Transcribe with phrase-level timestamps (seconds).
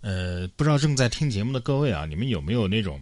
[0.00, 3.00] 呃，不知道正在听节目的各位啊，你们有没有那种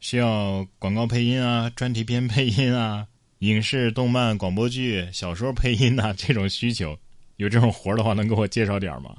[0.00, 3.06] 需要广告配音啊、专题片配音啊、
[3.40, 6.98] 影视、动漫、广播剧、小说配音呐这种需求？
[7.36, 9.16] 有这种活的话，能给我介绍点吗？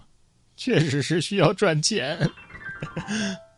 [0.56, 2.18] 确实是需要赚钱。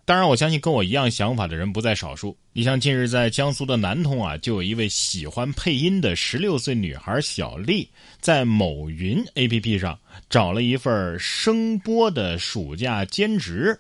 [0.08, 2.34] 当然，我相信跟我一样想法的人不在少数。
[2.54, 7.90] 你像近日在江苏的南通啊，就有一位喜欢配音的十六岁女孩小丽，
[8.22, 10.00] 在某云 APP 上
[10.30, 13.78] 找了一份声播的暑假兼职。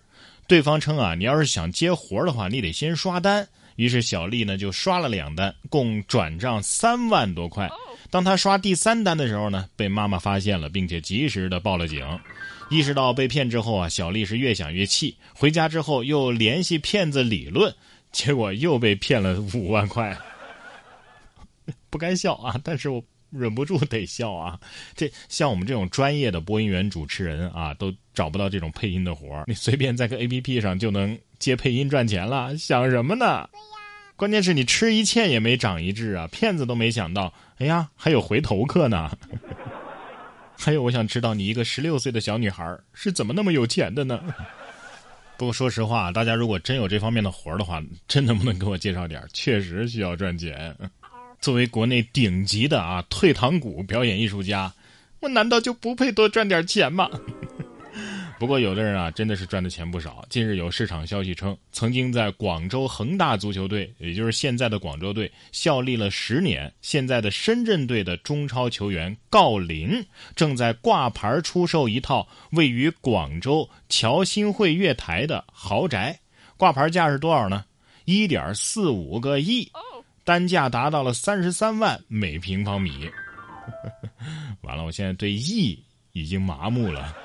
[0.47, 3.47] 对方称啊，你要是想接活的话，你得先刷单。
[3.77, 7.69] 于是小丽呢就刷了两单，共转账三万多块。
[8.11, 12.05] 当她刷第三单的时候呢，被妈妈发现了，并且及时的报了警。
[12.69, 15.15] 意识到被骗之后啊，小丽是越想越气。
[15.33, 17.73] 回家之后又联系骗子理论，
[18.11, 20.17] 结果又被骗了五万块。
[21.89, 24.59] 不该笑啊，但是我忍不住得笑啊。
[24.95, 33.47] 这像我们这种专业的播音员、主持人啊，都找不到这种配音的活儿你随便在个 A P P 上就能接配音赚钱了，想什么呢？
[34.15, 39.15] 关键是你吃一堑也没长一智啊，骗子都没想到，哎呀，还有回头客呢。
[40.57, 44.19] 还有，我想知道你一个十六岁的小女孩是怎么那么有钱的呢？
[45.37, 49.23] 不过说实话，大家如果真有这方面的活的话，真能不能给我介绍点？
[49.33, 50.75] 确实需要赚钱。
[51.39, 54.73] 作为国内顶级的啊退堂鼓表演艺术家，
[55.19, 57.09] 我难道就不配多赚点钱吗？
[58.39, 60.23] 不过，有的人啊，真的是赚的钱不少。
[60.29, 76.19] 近日有市场消息称，曾经在广州恒大足球队，也就是现在的广州队效力了十年，现在的深圳队的中超球员郜林，正在挂牌出售一套位于广州侨新汇月台的豪宅，
[76.57, 77.65] 挂牌价是多少呢？
[78.05, 79.71] 一点四五个亿，
[80.27, 83.09] 单价达到了三十三万每平方米。
[84.59, 87.15] 完了，我现在对亿已经麻木了。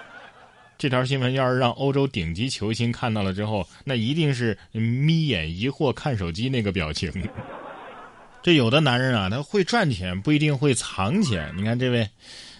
[0.78, 7.12] 这条新闻要是让欧洲顶级球星看到了之后，那一定是眯眼疑惑看手机那个表情。
[8.40, 11.52] 这有的男人啊，他会赚钱，不一定会藏钱。
[11.56, 12.08] 你看这位，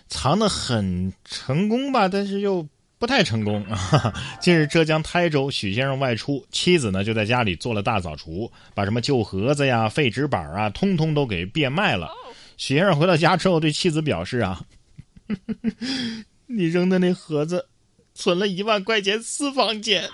[0.09, 2.67] 藏的很成功吧，但是又
[3.03, 3.67] 不太成功。
[4.39, 12.09] 近日，浙江台州许先生外出，妻子呢就在家里做了大扫除，把什么旧盒子呀、废纸板啊，通通都给变卖了。
[12.57, 14.65] 许先生回到家之后，对妻子表示啊
[16.47, 17.67] ：“你扔的那盒子。”
[18.15, 20.09] 存了一万块钱私房钱，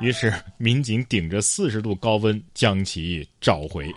[0.00, 3.90] 于是民警顶着四十度高温将其找回。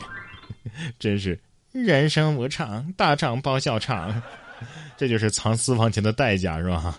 [0.98, 1.38] 真是
[1.74, 4.22] 人生无常，大厂包小厂，
[4.96, 6.98] 这就是藏私房钱的代价，是吧？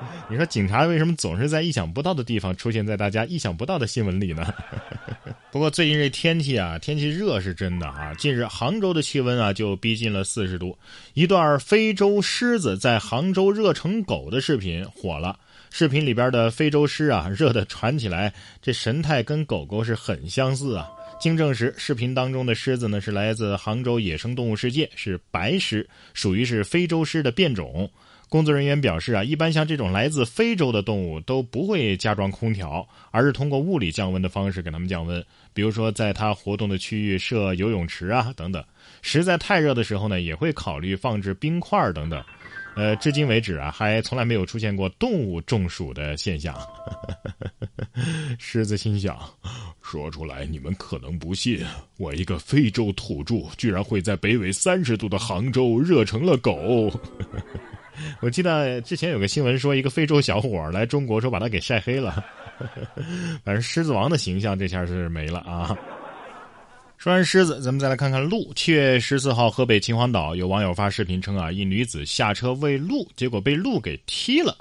[0.30, 4.52] 你说警察为什么总是在意想不到的地方出现在大家意想不到的新闻里呢？
[5.52, 8.14] 不过最近这天气啊，天气热是真的啊。
[8.14, 10.78] 近日杭州的气温啊就逼近了四十度，
[11.14, 15.38] 一段非洲狮子在杭州热成狗的视频火了。
[15.72, 20.88] 视频里边的非洲狮啊，热的传起来，这神态跟狗狗是很相似啊。
[21.20, 27.90] 经证实，视频当中的狮子呢是来自杭州野生动物世界，是白狮，属于是非洲狮的变种。
[28.30, 38.64] 工作人员表示啊，一般像这种来自非洲的动物都不会加装空调，而是通过物理降温的方式给它们降温，比如说在它活动的区域设游泳池啊等等。
[39.02, 42.22] 实在太热的时候呢，也会考虑放置冰块等等。
[42.76, 46.56] 呃，至今为止啊，还从来没有出现过动物中暑的现象。
[48.38, 49.18] 狮子心想：
[49.82, 51.66] 说出来你们可能不信，
[51.98, 56.88] 我一个非洲土著，居然会在北纬三十度的杭州热成了狗。
[58.20, 62.24] 我记得之前有个新闻说，一个非洲小伙来中国，说把他给晒黑了。
[63.44, 65.76] 反正狮子王的形象这下是没了啊。
[66.98, 68.52] 说完狮子，咱们再来看看鹿。
[68.54, 74.54] 七月十四号，河北秦皇岛有网友发视频称啊，一女子下车喂鹿，结果被鹿给踢了。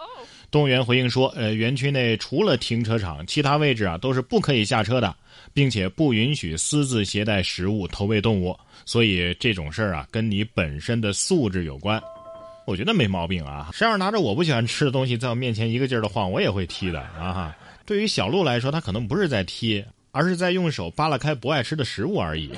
[0.49, 5.13] 动物园回应说，呃，园区内除了停车场，其他位置啊都是不可以下车的，
[5.53, 8.57] 并且不允许私自携带食物投喂动物。
[8.85, 12.01] 所以这种事儿啊，跟你本身的素质有关。
[12.69, 17.53] 我觉得没毛病啊，谁要是拿着我不喜欢吃的东西在我面前一个劲儿的晃，我也会踢的啊。
[17.85, 19.83] 对于小鹿来说，它可能不是在踢。
[20.11, 22.49] 而是在用手扒拉开不爱吃的食物而已。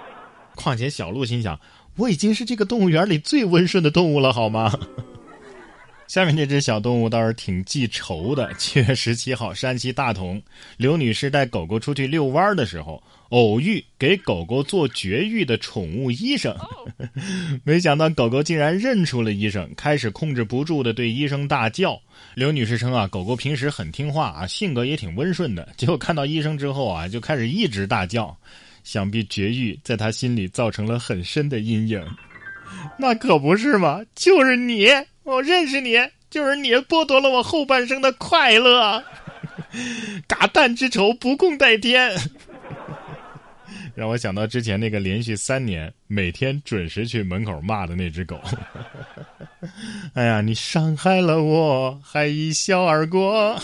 [0.54, 1.58] 况且小鹿心想，
[1.96, 4.70] 我已经是这个动物园里最温顺的动物了，好吗？
[6.10, 8.52] 下面这只小动物倒是挺记仇的。
[8.58, 10.42] 七月十七号，山西大同，
[10.76, 16.52] 刘女士带狗狗出去遛弯的时候，偶遇给狗狗做绝育的宠物医生。
[17.62, 21.96] 没想到狗狗竟然认出了医生，开始控制不住的对医生大叫。
[22.34, 28.36] 刘女士称啊，狗狗平时很听话啊，性格也挺温顺的， 结果看到医生之后啊，就开始一直大叫。
[28.82, 32.04] 想必绝育在她心里造成了很深的阴影。
[32.98, 34.88] 那可不是嘛，就是你。
[35.22, 35.96] 我认识你，
[36.28, 39.02] 就是你剥夺了我后半生的快乐。
[40.26, 42.12] 嘎蛋之仇不共戴天。
[43.94, 48.40] 让我想到之前那个连续三年每天准时去门口骂的那只狗。
[50.14, 53.60] 哎呀，你伤害了我，还一笑而过。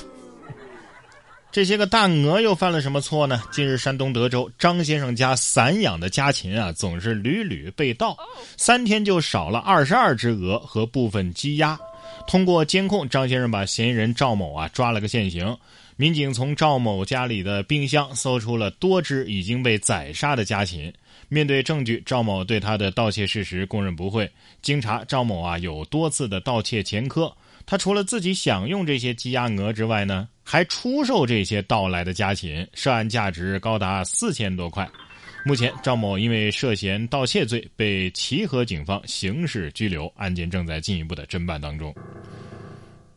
[1.56, 3.42] 这些个大鹅又犯了什么错呢？
[3.50, 8.14] 近日，山东德州张先生家散养的家禽啊，总是屡屡被盗，
[8.58, 11.80] 三天就少了二十二只鹅和部分鸡鸭。
[12.28, 15.56] 通过监控，张先生把嫌疑人赵某啊抓了个现行。
[15.96, 20.92] 民警从赵某家里的冰箱搜出了多只已经被宰杀的家禽。
[21.30, 24.30] 面对证据，赵某对他的盗窃事实供认不讳。
[24.60, 27.34] 经查，赵某啊有多次的盗窃前科。
[27.66, 34.88] 他除了自己享用这些鸡鸭鹅之外呢，还出售这些盗来的家禽，涉案价值高达四千多块。
[35.44, 41.92] 目前，赵某因为涉嫌盗窃罪被齐河警方刑事拘留，案件正在进一步的侦办当中。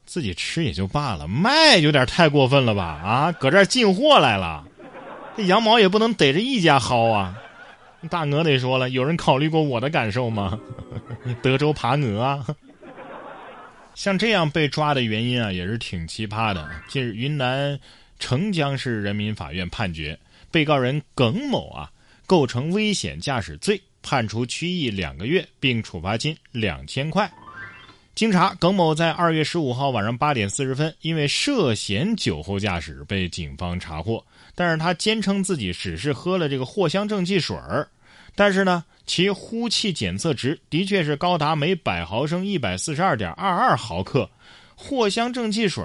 [0.05, 2.83] 自己吃也就罢了，卖有点太过分了吧？
[2.83, 4.65] 啊，搁这儿进货来了，
[5.37, 7.37] 这羊毛也不能逮着一家薅啊！
[8.09, 10.59] 大鹅得说了，有人考虑过我的感受吗？
[11.43, 12.45] 德州扒鹅啊！
[13.99, 16.65] 像这样被抓的原因啊，也是挺奇葩的。
[16.87, 17.77] 近日，云南
[18.17, 20.17] 澄江市人民法院判决，
[20.49, 21.91] 被告人耿某啊
[22.25, 27.29] 构成危险驾驶罪，判处拘役两个月，并处罚金两千块。
[28.15, 34.25] 经查，耿某在二月十五号晚上八点四十分，因为涉嫌酒后驾驶被警方查获，
[34.55, 37.85] 但是他坚称自己只是喝了这个藿香正气水儿。
[38.39, 44.29] 但是呢，其呼气检测值的确是高达每百毫升一百四十二点二二毫克，
[44.77, 45.83] 藿香正气水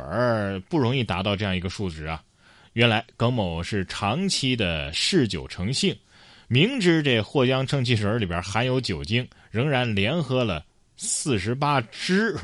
[0.68, 2.22] 不容易达到这样一个数值啊。
[2.74, 5.96] 原来耿某是长期的嗜酒成性，
[6.46, 10.64] 明知这藿香正气水里边含有酒精，仍然连喝了
[10.96, 12.38] 四十八支。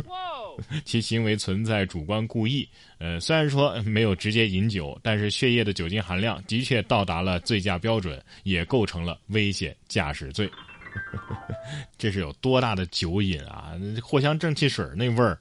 [0.84, 2.68] 其行为存在主观故意，
[2.98, 10.50] 呃，虽然说没有直接饮酒，但是血液的酒精含量的确到达了醉驾标准，也构成了危险驾驶罪。
[11.96, 13.74] 这是有多大的酒瘾啊！
[14.02, 15.38] 藿香正气水那味儿，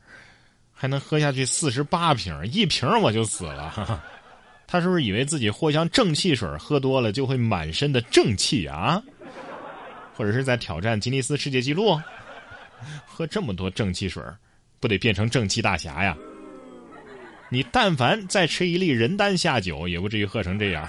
[0.74, 4.04] 还能喝下去四十八瓶，一瓶我就死了。
[4.68, 9.02] 他是不是以为自己藿香正气水喝多了就会满身的正气啊？
[10.16, 12.00] 或者是在挑战吉尼斯世界纪录？
[13.08, 14.22] 喝这么多正气水？
[14.80, 16.18] 不得变成正气大侠呀！
[17.52, 20.88] 你但凡再吃一粒人丹下酒，也不至于喝成这样。